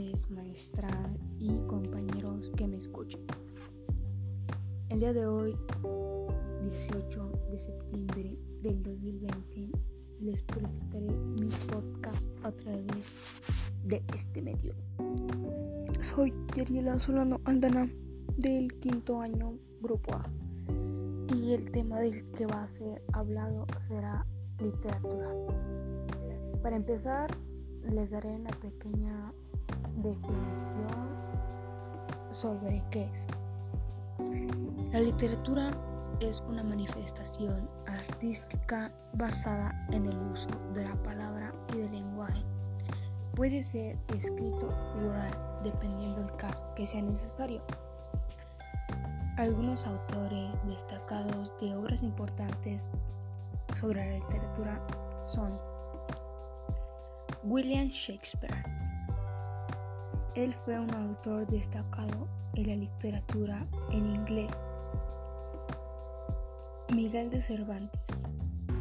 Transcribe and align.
tardes, 0.00 0.30
maestra 0.30 0.88
y 1.38 1.60
compañeros 1.66 2.50
que 2.50 2.66
me 2.66 2.76
escuchan. 2.76 3.20
El 4.88 5.00
día 5.00 5.12
de 5.12 5.26
hoy, 5.26 5.56
18 6.62 7.32
de 7.50 7.58
septiembre 7.58 8.38
del 8.62 8.82
2020, 8.82 9.70
les 10.20 10.42
presentaré 10.42 11.10
mi 11.10 11.48
podcast 11.68 12.30
a 12.44 12.52
través 12.52 13.40
de 13.84 14.02
este 14.14 14.42
medio. 14.42 14.74
Soy 16.00 16.32
Yariela 16.56 16.98
Solano 16.98 17.40
Aldana 17.44 17.88
del 18.36 18.72
quinto 18.80 19.20
año 19.20 19.58
Grupo 19.80 20.14
A 20.14 20.30
y 21.34 21.52
el 21.52 21.70
tema 21.70 22.00
del 22.00 22.24
que 22.32 22.46
va 22.46 22.62
a 22.62 22.68
ser 22.68 23.02
hablado 23.12 23.66
será 23.80 24.26
literatura. 24.58 25.30
Para 26.62 26.76
empezar, 26.76 27.30
les 27.82 28.10
daré 28.10 28.28
una 28.28 28.50
pequeña 28.50 29.32
definición 29.96 31.10
sobre 32.30 32.82
qué 32.90 33.04
es. 33.04 33.26
La 34.92 35.00
literatura 35.00 35.70
es 36.20 36.42
una 36.48 36.62
manifestación 36.62 37.68
artística 37.86 38.92
basada 39.14 39.86
en 39.90 40.06
el 40.06 40.18
uso 40.32 40.48
de 40.74 40.84
la 40.84 40.94
palabra 41.02 41.52
y 41.72 41.78
del 41.78 41.92
lenguaje. 41.92 42.42
Puede 43.34 43.62
ser 43.62 43.96
escrito 44.08 44.68
o 44.68 45.08
oral, 45.08 45.30
dependiendo 45.64 46.22
del 46.22 46.36
caso 46.36 46.64
que 46.74 46.86
sea 46.86 47.02
necesario. 47.02 47.62
Algunos 49.36 49.86
autores 49.86 50.54
destacados 50.66 51.52
de 51.60 51.74
obras 51.74 52.02
importantes 52.02 52.86
sobre 53.74 54.04
la 54.04 54.18
literatura 54.18 54.86
son 55.32 55.58
William 57.44 57.88
Shakespeare. 57.88 58.62
Él 60.40 60.54
fue 60.64 60.80
un 60.80 60.90
autor 60.94 61.46
destacado 61.48 62.26
en 62.54 62.68
la 62.68 62.76
literatura 62.76 63.66
en 63.92 64.06
inglés. 64.06 64.50
Miguel 66.94 67.28
de 67.28 67.42
Cervantes. 67.42 68.24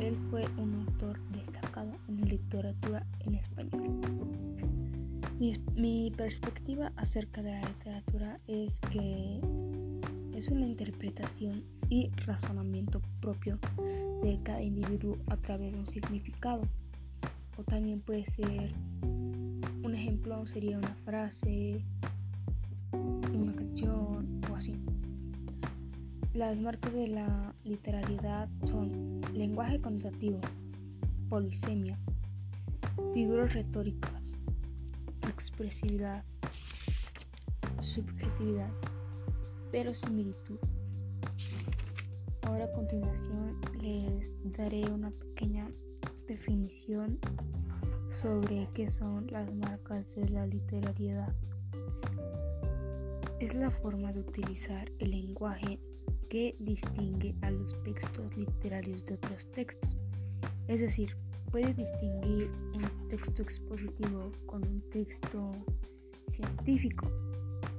Él 0.00 0.18
fue 0.30 0.44
un 0.58 0.84
autor 0.84 1.20
destacado 1.30 1.92
en 2.08 2.22
la 2.22 2.26
literatura 2.26 3.06
en 3.20 3.36
español. 3.36 4.00
Mi, 5.76 6.12
perspectiva 6.16 6.90
acerca 6.96 7.40
de 7.40 7.52
la 7.52 7.60
literatura 7.60 8.40
es 8.48 8.80
que 8.80 9.40
es 10.36 10.48
una 10.48 10.66
interpretación 10.66 11.62
y 11.88 12.10
razonamiento 12.26 13.00
propio 13.20 13.60
de 14.24 14.40
cada 14.42 14.60
individuo 14.60 15.18
a 15.28 15.36
través 15.36 15.70
de 15.70 15.78
un 15.78 15.86
significado 15.86 16.62
o 17.56 17.62
también 17.62 18.00
puede 18.00 18.26
ser 18.26 18.72
ejemplo 19.94 20.46
sería 20.46 20.78
una 20.78 20.94
frase, 21.04 21.84
una 22.92 23.54
canción 23.54 24.40
o 24.50 24.56
así. 24.56 24.74
Las 26.32 26.60
marcas 26.60 26.92
de 26.92 27.08
la 27.08 27.54
literariedad 27.64 28.48
son 28.66 29.20
lenguaje 29.32 29.80
conotativo, 29.80 30.40
polisemia, 31.28 31.98
figuras 33.12 33.54
retóricas, 33.54 34.38
expresividad, 35.28 36.24
subjetividad, 37.80 38.70
verosimilitud. 39.72 40.58
Ahora 42.42 42.64
a 42.64 42.72
continuación 42.72 43.60
les 43.80 44.34
daré 44.56 44.84
una 44.90 45.10
pequeña 45.10 45.68
definición 46.26 47.18
sobre 48.14 48.68
qué 48.74 48.88
son 48.88 49.26
las 49.30 49.52
marcas 49.54 50.14
de 50.14 50.28
la 50.28 50.46
literariedad. 50.46 51.34
Es 53.40 53.54
la 53.54 53.70
forma 53.70 54.12
de 54.12 54.20
utilizar 54.20 54.90
el 55.00 55.10
lenguaje 55.10 55.80
que 56.30 56.54
distingue 56.60 57.34
a 57.42 57.50
los 57.50 57.82
textos 57.82 58.36
literarios 58.36 59.04
de 59.04 59.14
otros 59.14 59.50
textos. 59.50 59.98
Es 60.68 60.80
decir, 60.80 61.16
puede 61.50 61.74
distinguir 61.74 62.50
un 62.74 63.08
texto 63.08 63.42
expositivo 63.42 64.30
con 64.46 64.62
un 64.62 64.80
texto 64.90 65.50
científico 66.28 67.10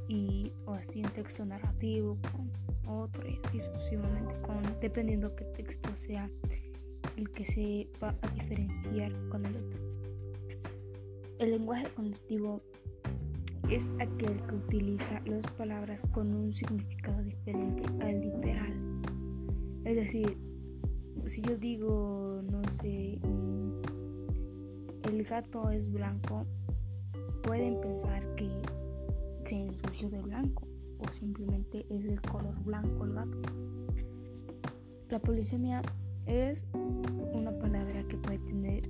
y 0.09 0.51
o 0.65 0.73
así 0.73 1.01
un 1.01 1.11
texto 1.11 1.45
narrativo 1.45 2.17
con 2.31 2.51
otro 2.93 3.25
y 3.27 3.39
así 3.45 3.61
sucesivamente 3.61 4.35
con 4.41 4.61
dependiendo 4.81 5.33
qué 5.35 5.45
texto 5.45 5.89
sea 5.95 6.29
el 7.15 7.29
que 7.31 7.45
se 7.45 7.87
va 8.03 8.13
a 8.21 8.27
diferenciar 8.27 9.13
con 9.29 9.45
el 9.45 9.55
otro. 9.55 10.04
El 11.37 11.51
lenguaje 11.51 11.85
cognitivo 11.93 12.61
es 13.69 13.91
aquel 13.99 14.41
que 14.47 14.55
utiliza 14.55 15.19
las 15.25 15.45
palabras 15.53 16.01
con 16.13 16.33
un 16.33 16.53
significado 16.53 17.21
diferente 17.23 17.83
al 18.01 18.21
literal. 18.21 18.73
Es 19.83 19.95
decir, 19.97 20.37
si 21.25 21.41
yo 21.41 21.57
digo, 21.57 22.41
no 22.49 22.61
sé, 22.81 23.19
el 25.09 25.23
gato 25.25 25.69
es 25.71 25.91
blanco, 25.91 26.45
pueden 27.43 27.81
pensar 27.81 28.23
que 28.35 28.49
se 29.45 29.55
ensució 29.55 30.09
de 30.09 30.21
blanco 30.21 30.65
o 30.99 31.11
simplemente 31.11 31.85
es 31.89 32.05
del 32.05 32.21
color 32.21 32.55
blanco 32.63 33.03
el 33.03 33.13
gato. 33.13 33.41
La 35.09 35.19
polisemia 35.19 35.81
es 36.27 36.65
una 37.33 37.51
palabra 37.59 38.03
que 38.07 38.17
puede 38.17 38.39
tener 38.39 38.89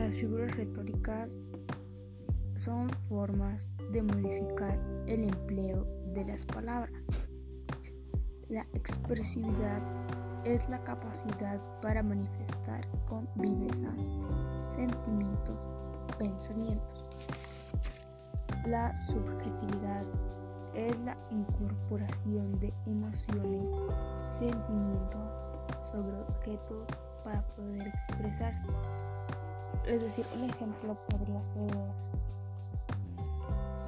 Las 0.00 0.14
figuras 0.14 0.56
retóricas 0.56 1.38
son 2.54 2.88
formas 3.06 3.68
de 3.92 4.02
modificar 4.02 4.78
el 5.06 5.24
empleo 5.24 5.86
de 6.14 6.24
las 6.24 6.46
palabras. 6.46 7.02
La 8.48 8.66
expresividad 8.72 9.82
es 10.46 10.66
la 10.70 10.82
capacidad 10.84 11.60
para 11.82 12.02
manifestar 12.02 12.88
con 13.06 13.28
viveza 13.34 13.92
sentimientos, 14.64 15.58
pensamientos. 16.18 17.04
La 18.66 18.96
subjetividad 18.96 20.06
es 20.74 20.98
la 21.00 21.14
incorporación 21.30 22.58
de 22.58 22.72
emociones, 22.86 23.70
sentimientos 24.28 25.30
sobre 25.82 26.16
objetos 26.22 26.86
para 27.22 27.46
poder 27.48 27.86
expresarse. 27.86 28.66
Es 29.86 30.00
decir, 30.02 30.26
un 30.36 30.48
ejemplo 30.48 30.96
podría 31.08 31.42
ser 31.54 31.70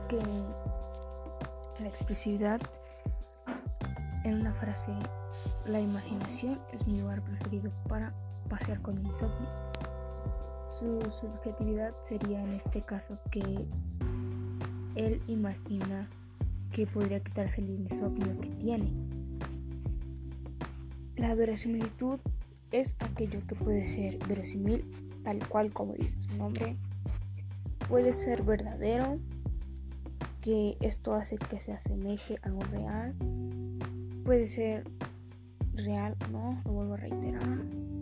que 0.09 1.83
la 1.83 1.89
expresividad 1.89 2.61
en 4.25 4.41
una 4.41 4.53
frase, 4.55 4.93
la 5.67 5.81
imaginación 5.81 6.61
es 6.73 6.87
mi 6.87 7.01
lugar 7.01 7.23
preferido 7.23 7.71
para 7.89 8.13
pasear 8.49 8.81
con 8.83 9.03
mi 9.03 9.09
insomnio. 9.09 9.49
Su 10.71 11.01
subjetividad 11.11 11.95
sería 12.03 12.43
en 12.43 12.53
este 12.55 12.83
caso 12.83 13.19
que 13.31 13.67
él 14.95 15.23
imagina 15.27 16.09
que 16.73 16.87
podría 16.87 17.21
quitarse 17.21 17.61
el 17.61 17.71
insomnio 17.71 18.41
que 18.41 18.49
tiene. 18.49 18.93
La 21.17 21.35
verosimilitud 21.35 22.19
es 22.71 22.97
aquello 23.01 23.41
que 23.47 23.55
puede 23.55 23.87
ser 23.89 24.19
verosímil, 24.27 24.85
tal 25.23 25.47
cual 25.49 25.73
como 25.73 25.95
dice 25.95 26.21
su 26.21 26.37
nombre. 26.37 26.77
Puede 27.89 28.15
ser 28.15 28.43
verdadero, 28.43 29.19
que 30.41 30.77
esto 30.81 31.15
hace 31.15 31.37
que 31.37 31.61
se 31.61 31.73
asemeje 31.73 32.39
a 32.43 32.47
algo 32.47 32.61
real. 32.71 33.15
Puede 34.25 34.47
ser 34.47 34.85
real 35.75 36.17
o 36.27 36.33
no, 36.33 36.63
lo 36.65 36.73
vuelvo 36.73 36.95
a 36.95 36.97
reiterar. 36.99 37.59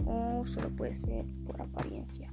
O 0.06 0.44
solo 0.46 0.70
puede 0.70 0.94
ser 0.94 1.24
por 1.46 1.60
apariencia. 1.60 2.32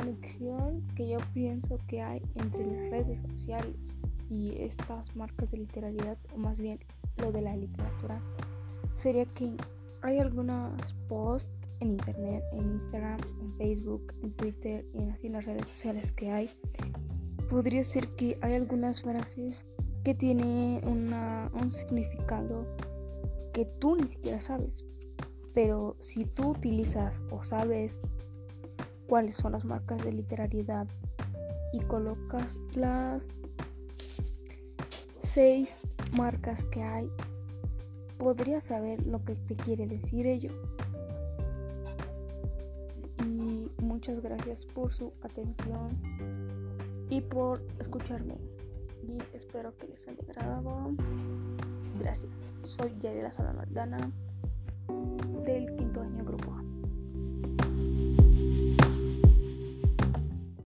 conexión 0.00 0.86
que 0.94 1.08
yo 1.08 1.18
pienso 1.34 1.78
que 1.88 2.00
hay 2.00 2.22
entre 2.36 2.64
las 2.64 2.90
redes 2.90 3.20
sociales 3.20 3.98
y 4.28 4.54
estas 4.62 5.14
marcas 5.16 5.50
de 5.50 5.58
literalidad, 5.58 6.16
o 6.34 6.38
más 6.38 6.60
bien 6.60 6.78
lo 7.16 7.32
de 7.32 7.42
la 7.42 7.56
literatura, 7.56 8.20
sería 8.94 9.26
que 9.26 9.56
hay 10.02 10.18
algunos 10.18 10.94
posts 11.08 11.52
en 11.80 11.92
internet, 11.92 12.42
en 12.52 12.72
Instagram, 12.72 13.18
en 13.40 13.56
Facebook, 13.56 14.12
en 14.22 14.32
Twitter 14.32 14.84
y 14.94 15.26
en 15.26 15.32
las 15.32 15.44
redes 15.44 15.68
sociales 15.68 16.12
que 16.12 16.30
hay. 16.30 16.50
Podría 17.48 17.82
ser 17.84 18.08
que 18.16 18.38
hay 18.42 18.54
algunas 18.54 19.02
frases 19.02 19.66
que 20.04 20.14
tienen 20.14 20.86
un 20.86 21.72
significado 21.72 22.66
que 23.52 23.64
tú 23.64 23.96
ni 23.96 24.06
siquiera 24.06 24.40
sabes. 24.40 24.84
Pero 25.52 25.96
si 26.00 26.24
tú 26.24 26.50
utilizas 26.50 27.22
o 27.30 27.42
sabes 27.42 28.00
cuáles 29.08 29.36
son 29.36 29.52
las 29.52 29.64
marcas 29.64 30.02
de 30.04 30.12
literariedad 30.12 30.86
y 31.72 31.80
colocas 31.80 32.56
las 32.74 33.30
seis 35.22 35.86
marcas 36.12 36.64
que 36.64 36.82
hay, 36.82 37.10
podría 38.20 38.60
saber 38.60 39.04
lo 39.06 39.24
que 39.24 39.34
te 39.34 39.56
quiere 39.56 39.86
decir 39.86 40.26
ello. 40.26 40.50
Y 43.24 43.70
muchas 43.82 44.20
gracias 44.20 44.66
por 44.66 44.92
su 44.92 45.12
atención 45.22 45.98
y 47.08 47.22
por 47.22 47.62
escucharme. 47.78 48.36
Y 49.08 49.22
espero 49.32 49.74
que 49.78 49.88
les 49.88 50.06
haya 50.06 50.22
agradado. 50.28 50.92
Gracias. 51.98 52.30
Soy 52.64 52.94
Yarela 53.00 53.32
Solano 53.32 53.62
Aldana 53.62 54.12
del 55.46 55.74
quinto 55.76 56.02
año 56.02 56.22
grupo. 56.22 56.49